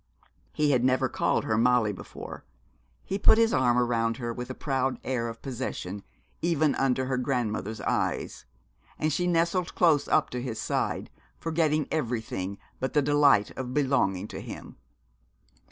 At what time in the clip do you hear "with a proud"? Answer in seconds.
4.33-4.99